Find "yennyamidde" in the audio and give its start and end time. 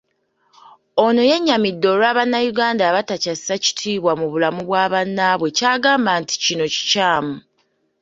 1.29-1.85